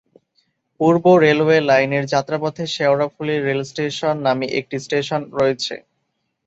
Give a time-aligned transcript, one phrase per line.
[0.79, 5.75] পূর্ব railway লাইনের যাত্রাপথে Sheoraphuli rail station নামে একটি স্টেশন রয়েছে।